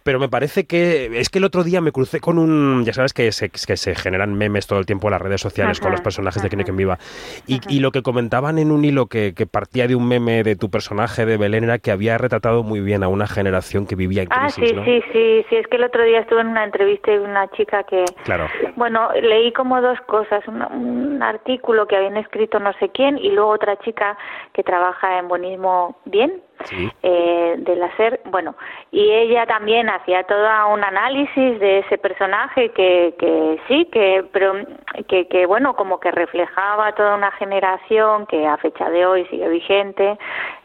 pero 0.01 0.19
me 0.19 0.29
parece 0.29 0.65
que 0.65 1.19
es 1.19 1.29
que 1.29 1.37
el 1.37 1.43
otro 1.43 1.63
día 1.63 1.79
me 1.79 1.91
crucé 1.91 2.19
con 2.19 2.39
un, 2.39 2.85
ya 2.85 2.93
sabes 2.93 3.13
que 3.13 3.31
se, 3.31 3.49
que 3.51 3.77
se 3.77 3.93
generan 3.93 4.33
memes 4.33 4.65
todo 4.65 4.79
el 4.79 4.87
tiempo 4.87 5.09
en 5.09 5.11
las 5.11 5.21
redes 5.21 5.41
sociales 5.41 5.79
con 5.79 5.91
los 5.91 6.01
personajes 6.01 6.41
de 6.41 6.49
Quiero 6.49 6.65
que 6.65 6.71
en 6.71 6.77
viva, 6.77 6.97
y, 7.45 7.59
y 7.67 7.81
lo 7.81 7.91
que 7.91 8.01
comentaban 8.01 8.57
en 8.57 8.71
un 8.71 8.83
hilo 8.83 9.05
que, 9.05 9.33
partía 9.51 9.87
de 9.87 9.93
un 9.93 10.07
meme 10.07 10.43
de 10.43 10.55
tu 10.55 10.71
personaje 10.71 11.27
de 11.27 11.37
Belén 11.37 11.65
era 11.65 11.77
que 11.77 11.91
había 11.91 12.17
retratado 12.17 12.63
muy 12.63 12.79
bien 12.79 13.03
a 13.03 13.09
una 13.09 13.27
generación 13.27 13.85
que 13.85 13.95
vivía 13.95 14.23
en 14.23 14.29
ah, 14.31 14.47
crisis, 14.55 14.77
sí, 14.85 15.01
sí, 15.01 15.03
sí, 15.11 15.45
sí, 15.49 15.55
es 15.55 15.67
que 15.67 15.77
el 15.77 15.83
otro 15.83 16.03
día 16.03 16.19
estuve 16.19 16.41
en 16.41 16.47
una 16.47 16.63
entrevista 16.63 17.11
de 17.11 17.19
una 17.19 17.47
chica 17.51 17.83
que, 17.83 18.05
claro. 18.23 18.47
bueno, 18.75 19.09
leí 19.21 19.51
como 19.53 19.81
dos 19.81 19.99
cosas, 20.01 20.45
un, 20.47 21.21
artículo 21.21 21.87
que 21.87 21.95
habían 21.95 22.17
escrito 22.17 22.59
no 22.59 22.73
sé 22.73 22.89
quién 22.89 23.17
y 23.17 23.31
luego 23.31 23.51
otra 23.51 23.77
chica 23.77 24.17
que 24.53 24.63
trabaja 24.63 25.17
en 25.17 25.27
Bonismo 25.27 25.97
Bien, 26.05 26.41
eh, 27.03 27.55
del 27.57 27.83
hacer, 27.83 28.21
bueno, 28.25 28.55
y 28.91 29.11
ella 29.11 29.45
también 29.45 29.89
hacía 29.89 30.23
todo 30.23 30.45
un 30.73 30.83
análisis 30.83 31.59
de 31.59 31.79
ese 31.79 31.97
personaje 31.97 32.69
que, 32.69 33.15
que 33.19 33.59
sí, 33.67 33.85
que, 33.91 34.25
pero 34.31 34.53
que, 35.07 35.27
que 35.27 35.45
bueno, 35.45 35.75
como 35.75 35.99
que 35.99 36.11
reflejaba 36.11 36.93
toda 36.93 37.15
una 37.15 37.31
generación 37.31 38.25
que 38.27 38.45
a 38.47 38.57
fecha 38.57 38.89
de 38.89 39.05
hoy 39.05 39.25
sigue 39.25 39.47
vigente, 39.49 40.17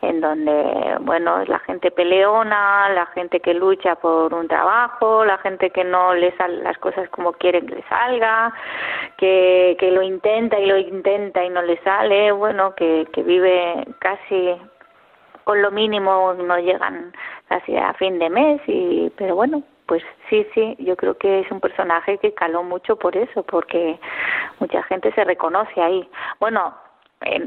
en 0.03 0.21
donde, 0.21 0.97
bueno, 1.01 1.41
es 1.41 1.49
la 1.49 1.59
gente 1.61 1.91
peleona, 1.91 2.89
la 2.91 3.07
gente 3.07 3.41
que 3.41 3.55
lucha 3.55 3.97
por 3.97 4.33
un 4.35 4.49
trabajo, 4.49 5.25
la 5.25 5.39
gente 5.39 5.71
que 5.71 5.85
no 5.85 6.15
le 6.15 6.37
salen 6.37 6.65
las 6.65 6.79
cosas 6.79 7.09
como 7.11 7.33
quiere 7.33 7.61
que 7.65 7.77
le 7.77 7.83
salga, 7.89 8.53
que, 9.17 9.77
que 9.79 9.91
lo 9.91 10.03
intenta 10.03 10.59
y 10.59 10.67
lo 10.67 10.79
intenta 10.79 11.45
y 11.45 11.51
no 11.51 11.63
le 11.63 11.77
sale, 11.83 12.33
bueno, 12.33 12.75
que, 12.75 13.07
que 13.13 13.23
vive 13.23 13.87
casi 13.99 14.57
con 15.45 15.63
lo 15.63 15.71
mínimo 15.71 16.35
no 16.35 16.59
llegan 16.59 17.13
casi 17.49 17.77
a 17.77 17.93
fin 17.95 18.19
de 18.19 18.31
mes 18.31 18.61
y 18.67 19.11
pero 19.17 19.35
bueno 19.35 19.63
pues 19.87 20.03
sí 20.29 20.47
sí 20.55 20.77
yo 20.79 20.97
creo 20.97 21.17
que 21.19 21.41
es 21.41 21.51
un 21.51 21.61
personaje 21.61 22.19
que 22.19 22.33
caló 22.33 22.63
mucho 22.63 22.97
por 22.97 23.17
eso 23.17 23.43
porque 23.43 23.99
mucha 24.61 24.83
gente 24.85 25.13
se 25.13 25.25
reconoce 25.25 25.83
ahí. 25.83 26.09
Bueno 26.39 26.75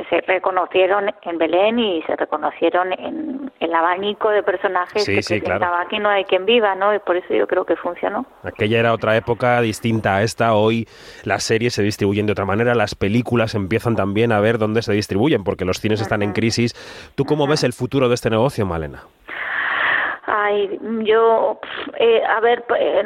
se 0.10 0.22
reconocieron 0.22 1.10
en 1.24 1.38
Belén 1.38 1.80
y 1.80 2.04
se 2.04 2.16
reconocieron 2.16 2.94
en 2.94 3.43
el 3.64 3.74
abanico 3.74 4.30
de 4.30 4.44
personajes 4.44 5.06
que 5.06 5.22
sí, 5.22 5.42
aquí 5.80 6.00
no 6.00 6.10
hay 6.10 6.26
quien 6.26 6.46
viva, 6.46 6.76
¿no? 6.76 6.94
Y 6.94 7.00
por 7.00 7.18
eso 7.18 7.34
yo 7.34 7.48
creo 7.48 7.66
que 7.66 7.76
funcionó. 7.76 8.26
Aquella 8.44 8.80
era 8.80 8.94
otra 8.94 9.16
época 9.16 9.62
distinta 9.62 10.18
a 10.18 10.24
esta. 10.24 10.54
Hoy 10.54 10.88
las 11.24 11.44
series 11.44 11.74
se 11.74 11.84
distribuyen 11.84 12.26
de 12.26 12.34
otra 12.34 12.46
manera, 12.46 12.76
las 12.76 12.96
películas 12.96 13.56
empiezan 13.56 13.96
también 13.96 14.32
a 14.32 14.40
ver 14.40 14.58
dónde 14.58 14.82
se 14.82 14.94
distribuyen 14.94 15.44
porque 15.44 15.66
los 15.66 15.80
cines 15.80 16.02
están 16.02 16.22
en 16.22 16.34
crisis. 16.34 16.74
¿Tú 17.16 17.26
cómo 17.26 17.48
ves 17.48 17.64
el 17.64 17.74
futuro 17.74 18.08
de 18.10 18.16
este 18.16 18.30
negocio, 18.30 18.66
Malena? 18.66 19.04
Ay, 20.26 20.80
yo, 21.04 21.60
eh, 22.00 22.24
a 22.26 22.40
ver, 22.40 22.64
eh, 22.80 23.04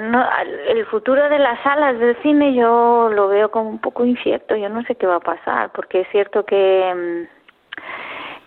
el 0.69 0.85
futuro 0.85 1.27
de 1.29 1.39
las 1.39 1.61
salas 1.63 1.99
del 1.99 2.15
cine 2.21 2.53
yo 2.53 3.09
lo 3.11 3.27
veo 3.27 3.49
como 3.49 3.69
un 3.69 3.79
poco 3.79 4.05
incierto. 4.05 4.55
Yo 4.55 4.69
no 4.69 4.83
sé 4.83 4.95
qué 4.95 5.07
va 5.07 5.15
a 5.15 5.19
pasar, 5.19 5.71
porque 5.71 6.01
es 6.01 6.07
cierto 6.09 6.45
que 6.45 6.93
mm, 6.95 7.37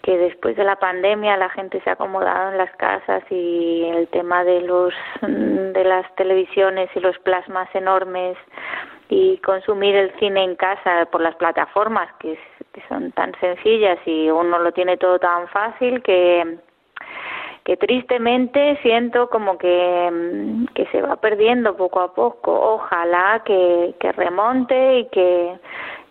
que 0.03 0.17
después 0.17 0.57
de 0.57 0.65
la 0.65 0.77
pandemia 0.77 1.37
la 1.37 1.51
gente 1.51 1.81
se 1.83 1.91
ha 1.91 1.95
acomodado 1.95 2.53
en 2.53 2.59
las 2.59 2.71
casas 2.77 3.23
y 3.31 3.85
el 3.85 4.09
tema 4.09 4.45
de 4.45 4.63
los 4.63 4.95
mm, 5.23 5.73
de 5.73 5.85
las 5.85 6.15
televisiones 6.17 6.89
y 6.95 7.01
los 7.01 7.19
plasmas 7.19 7.69
enormes 7.75 8.37
y 9.09 9.39
consumir 9.39 9.95
el 9.97 10.13
cine 10.19 10.45
en 10.45 10.57
casa 10.57 11.07
por 11.11 11.21
las 11.21 11.35
plataformas 11.37 12.09
que 12.19 12.39
son 12.89 13.13
tan 13.13 13.33
sencillas 13.41 13.99
y 14.07 14.31
uno 14.31 14.59
lo 14.59 14.73
tiene 14.73 14.97
todo 14.97 15.19
tan 15.19 15.49
fácil 15.49 16.03
que 16.03 16.59
que 17.65 17.77
tristemente 17.77 18.79
siento 18.83 19.29
como 19.29 19.59
que, 19.59 20.11
mm, 20.11 20.67
que 20.75 20.87
se 20.87 21.03
va 21.03 21.17
perdiendo 21.17 21.77
poco 21.77 22.01
a 22.01 22.15
poco. 22.15 22.53
Ojalá 22.53 23.43
que, 23.45 23.95
que 24.01 24.13
remonte 24.13 25.01
y 25.01 25.05
que, 25.09 25.59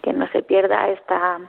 que 0.01 0.13
no 0.13 0.27
se 0.29 0.43
pierda 0.43 0.89
esta 0.89 1.39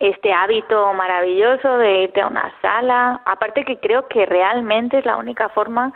este 0.00 0.32
hábito 0.32 0.92
maravilloso 0.94 1.76
de 1.76 2.04
irte 2.04 2.22
a 2.22 2.26
una 2.26 2.50
sala. 2.62 3.20
Aparte 3.26 3.64
que 3.64 3.78
creo 3.78 4.08
que 4.08 4.24
realmente 4.24 4.98
es 4.98 5.04
la 5.04 5.18
única 5.18 5.50
forma, 5.50 5.92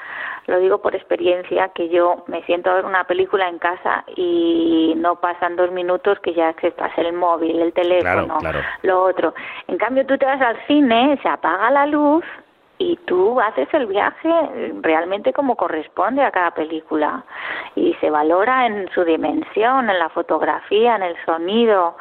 lo 0.46 0.60
digo 0.60 0.78
por 0.82 0.94
experiencia, 0.94 1.70
que 1.70 1.88
yo 1.88 2.24
me 2.26 2.42
siento 2.42 2.70
a 2.70 2.74
ver 2.74 2.84
una 2.84 3.04
película 3.04 3.48
en 3.48 3.58
casa 3.58 4.04
y 4.14 4.92
no 4.98 5.16
pasan 5.16 5.56
dos 5.56 5.70
minutos 5.72 6.20
que 6.20 6.34
ya 6.34 6.50
estás 6.50 6.92
el 6.98 7.14
móvil, 7.14 7.60
el 7.60 7.72
teléfono, 7.72 8.38
lo 8.82 9.04
otro. 9.04 9.34
En 9.68 9.78
cambio 9.78 10.04
tú 10.06 10.18
te 10.18 10.26
vas 10.26 10.40
al 10.42 10.58
cine, 10.66 11.18
se 11.22 11.28
apaga 11.28 11.70
la 11.70 11.86
luz 11.86 12.24
y 12.76 12.96
tú 13.06 13.40
haces 13.40 13.72
el 13.72 13.86
viaje 13.86 14.28
realmente 14.82 15.32
como 15.32 15.56
corresponde 15.56 16.22
a 16.22 16.30
cada 16.30 16.50
película 16.50 17.24
y 17.74 17.94
se 18.00 18.10
valora 18.10 18.66
en 18.66 18.90
su 18.90 19.04
dimensión, 19.04 19.88
en 19.88 19.98
la 19.98 20.10
fotografía, 20.10 20.96
en 20.96 21.04
el 21.04 21.16
sonido, 21.24 21.96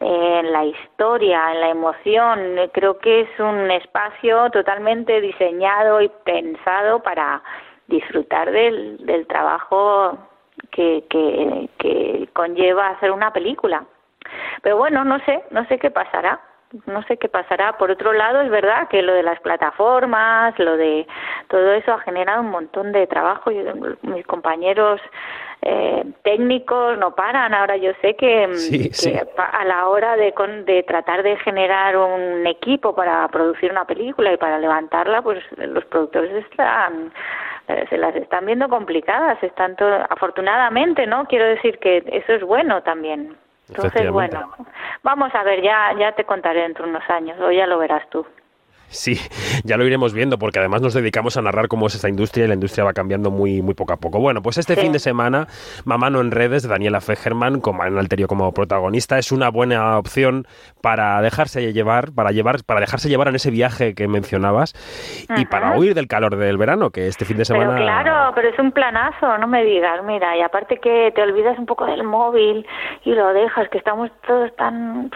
en 0.00 0.52
la 0.52 0.64
historia, 0.64 1.52
en 1.52 1.60
la 1.60 1.68
emoción. 1.70 2.38
Creo 2.72 2.98
que 2.98 3.22
es 3.22 3.40
un 3.40 3.70
espacio 3.70 4.50
totalmente 4.50 5.20
diseñado 5.20 6.00
y 6.00 6.08
pensado 6.24 7.02
para 7.02 7.42
disfrutar 7.88 8.50
del, 8.50 8.98
del 9.06 9.26
trabajo 9.26 10.18
que, 10.70 11.04
que, 11.08 11.68
que 11.78 12.28
conlleva 12.32 12.88
hacer 12.88 13.10
una 13.10 13.32
película. 13.32 13.84
Pero 14.62 14.76
bueno, 14.76 15.04
no 15.04 15.18
sé, 15.20 15.44
no 15.50 15.64
sé 15.66 15.78
qué 15.78 15.90
pasará 15.90 16.40
no 16.86 17.02
sé 17.04 17.16
qué 17.16 17.28
pasará. 17.28 17.76
Por 17.78 17.90
otro 17.90 18.12
lado, 18.12 18.40
es 18.40 18.50
verdad 18.50 18.88
que 18.88 19.02
lo 19.02 19.12
de 19.14 19.22
las 19.22 19.40
plataformas, 19.40 20.58
lo 20.58 20.76
de 20.76 21.06
todo 21.48 21.72
eso 21.72 21.92
ha 21.92 22.00
generado 22.00 22.42
un 22.42 22.50
montón 22.50 22.92
de 22.92 23.06
trabajo. 23.06 23.50
Yo, 23.50 23.62
mis 24.02 24.26
compañeros 24.26 25.00
eh, 25.62 26.04
técnicos 26.22 26.98
no 26.98 27.14
paran. 27.14 27.54
Ahora 27.54 27.76
yo 27.76 27.92
sé 28.02 28.14
que, 28.14 28.46
mm, 28.46 29.26
a 29.38 29.64
la 29.64 29.88
hora 29.88 30.16
de, 30.16 30.34
de 30.64 30.82
tratar 30.82 31.22
de 31.22 31.36
generar 31.38 31.96
un 31.96 32.46
equipo 32.46 32.94
para 32.94 33.26
producir 33.28 33.70
una 33.70 33.84
película 33.84 34.32
y 34.32 34.36
para 34.36 34.58
levantarla, 34.58 35.22
pues 35.22 35.42
los 35.56 35.84
productores 35.86 36.44
están 36.44 37.12
eh, 37.68 37.84
se 37.90 37.98
las 37.98 38.14
están 38.14 38.46
viendo 38.46 38.68
complicadas. 38.68 39.42
Están 39.42 39.76
todo, 39.76 39.94
afortunadamente, 40.08 41.06
¿no? 41.06 41.24
Quiero 41.26 41.46
decir 41.46 41.78
que 41.78 42.02
eso 42.06 42.32
es 42.32 42.42
bueno 42.42 42.82
también. 42.82 43.36
Entonces, 43.68 44.10
bueno, 44.10 44.52
vamos 45.02 45.34
a 45.34 45.42
ver, 45.42 45.62
ya, 45.62 45.92
ya 45.98 46.12
te 46.12 46.24
contaré 46.24 46.62
dentro 46.62 46.84
de 46.84 46.90
unos 46.90 47.08
años, 47.10 47.38
o 47.40 47.50
ya 47.50 47.66
lo 47.66 47.78
verás 47.78 48.08
tú. 48.10 48.26
Sí, 48.96 49.20
ya 49.64 49.76
lo 49.76 49.84
iremos 49.84 50.14
viendo 50.14 50.38
porque 50.38 50.58
además 50.58 50.80
nos 50.80 50.94
dedicamos 50.94 51.36
a 51.36 51.42
narrar 51.42 51.68
cómo 51.68 51.86
es 51.86 51.94
esta 51.94 52.08
industria 52.08 52.46
y 52.46 52.48
la 52.48 52.54
industria 52.54 52.84
va 52.84 52.92
cambiando 52.92 53.30
muy, 53.30 53.60
muy 53.60 53.74
poco 53.74 53.92
a 53.92 53.98
poco. 53.98 54.20
Bueno, 54.20 54.42
pues 54.42 54.58
este 54.58 54.74
fin 54.76 54.92
de 54.92 54.98
semana, 54.98 55.46
Mamá 55.84 56.10
no 56.10 56.20
en 56.20 56.30
redes 56.30 56.62
de 56.62 56.68
Daniela 56.68 57.00
Fegerman 57.00 57.60
con 57.60 57.76
Mariana 57.76 58.00
Alterio 58.00 58.26
como 58.26 58.52
protagonista 58.52 59.18
es 59.18 59.32
una 59.32 59.50
buena 59.50 59.98
opción 59.98 60.46
para 60.80 61.20
dejarse 61.20 61.72
llevar, 61.72 62.12
para 62.12 62.30
llevar, 62.30 62.64
para 62.64 62.80
dejarse 62.80 63.08
llevar 63.08 63.28
en 63.28 63.34
ese 63.34 63.50
viaje 63.50 63.94
que 63.94 64.08
mencionabas 64.08 64.74
y 65.36 65.44
para 65.44 65.78
huir 65.78 65.94
del 65.94 66.08
calor 66.08 66.36
del 66.36 66.56
verano, 66.56 66.90
que 66.90 67.06
este 67.06 67.24
fin 67.24 67.36
de 67.36 67.44
semana. 67.44 67.74
Pero 67.74 67.82
claro, 67.82 68.32
pero 68.34 68.48
es 68.48 68.58
un 68.58 68.72
planazo, 68.72 69.36
no 69.38 69.46
me 69.46 69.64
digas, 69.64 70.02
mira, 70.04 70.36
y 70.36 70.40
aparte 70.40 70.78
que 70.78 71.12
te 71.14 71.22
olvidas 71.22 71.58
un 71.58 71.66
poco 71.66 71.84
del 71.86 72.02
móvil 72.02 72.66
y 73.04 73.12
lo 73.12 73.32
dejas, 73.32 73.68
que 73.68 73.78
estamos 73.78 74.10
todos 74.26 74.54
tan 74.56 75.10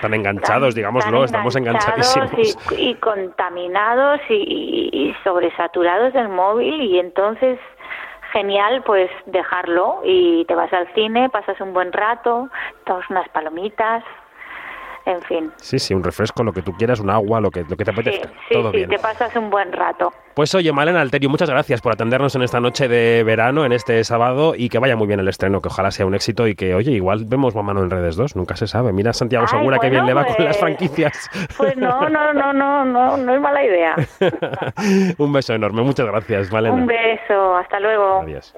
tan 0.00 0.14
enganchados, 0.14 0.74
digámoslo, 0.74 1.24
estamos 1.24 1.54
enganchadísimos 1.56 2.30
y, 2.76 2.94
contaminados 3.22 4.20
y, 4.28 4.90
y 4.92 5.16
sobresaturados 5.22 6.12
del 6.12 6.28
móvil 6.28 6.80
y 6.80 6.98
entonces 6.98 7.58
genial 8.32 8.82
pues 8.84 9.10
dejarlo 9.26 10.00
y 10.04 10.44
te 10.46 10.54
vas 10.54 10.72
al 10.72 10.92
cine, 10.94 11.28
pasas 11.28 11.60
un 11.60 11.72
buen 11.72 11.92
rato, 11.92 12.48
tomas 12.84 13.08
unas 13.10 13.28
palomitas, 13.28 14.02
en 15.06 15.22
fin. 15.22 15.52
Sí, 15.56 15.78
sí, 15.78 15.94
un 15.94 16.02
refresco, 16.02 16.42
lo 16.42 16.52
que 16.52 16.62
tú 16.62 16.72
quieras, 16.72 17.00
un 17.00 17.10
agua, 17.10 17.40
lo 17.40 17.50
que, 17.50 17.64
lo 17.68 17.76
que 17.76 17.84
te 17.84 17.90
apetezca. 17.90 18.28
Sí, 18.48 18.54
Todo 18.54 18.72
sí, 18.72 18.86
te 18.86 18.98
pasas 18.98 19.34
un 19.36 19.50
buen 19.50 19.72
rato. 19.72 20.12
Pues 20.34 20.54
oye, 20.54 20.72
Malena 20.72 21.02
Alterio, 21.02 21.28
muchas 21.28 21.50
gracias 21.50 21.82
por 21.82 21.92
atendernos 21.92 22.34
en 22.34 22.42
esta 22.42 22.58
noche 22.58 22.88
de 22.88 23.22
verano, 23.22 23.66
en 23.66 23.72
este 23.72 24.02
sábado, 24.04 24.54
y 24.56 24.70
que 24.70 24.78
vaya 24.78 24.96
muy 24.96 25.06
bien 25.06 25.20
el 25.20 25.28
estreno, 25.28 25.60
que 25.60 25.68
ojalá 25.68 25.90
sea 25.90 26.06
un 26.06 26.14
éxito 26.14 26.46
y 26.46 26.54
que, 26.54 26.74
oye, 26.74 26.92
igual 26.92 27.24
vemos 27.26 27.54
Mamá 27.54 27.72
en 27.72 27.90
redes 27.90 28.16
2, 28.16 28.36
nunca 28.36 28.56
se 28.56 28.66
sabe. 28.66 28.92
Mira 28.92 29.12
Santiago 29.12 29.46
Segura 29.46 29.78
que 29.78 29.90
bien 29.90 30.06
le 30.06 30.14
va 30.14 30.24
con 30.24 30.44
las 30.44 30.56
pues, 30.56 30.58
franquicias. 30.58 31.30
Pues 31.56 31.76
no, 31.76 32.08
no, 32.08 32.32
no, 32.32 32.52
no, 32.52 32.84
no, 32.84 33.16
no 33.16 33.34
es 33.34 33.40
mala 33.40 33.64
idea. 33.64 33.94
un 35.18 35.32
beso 35.32 35.54
enorme, 35.54 35.82
muchas 35.82 36.06
gracias, 36.06 36.50
Malena. 36.50 36.74
Un 36.74 36.86
beso, 36.86 37.56
hasta 37.56 37.78
luego. 37.80 38.20
Adiós. 38.20 38.54